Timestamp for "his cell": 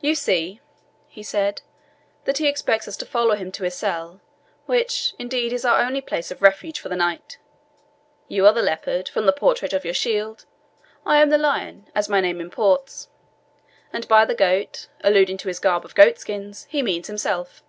3.64-4.22